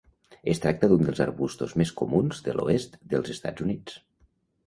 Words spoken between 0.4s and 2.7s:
Es tracta d'un dels arbustos més comuns de